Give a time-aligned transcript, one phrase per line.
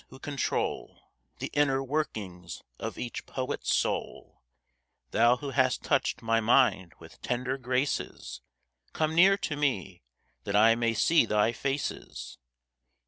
[0.07, 4.41] who control The inner workings of each poet soul,
[5.11, 8.41] Thou who hast touched my mind with tender graces
[8.93, 10.01] Come near to me
[10.43, 12.39] that I may see thy faces.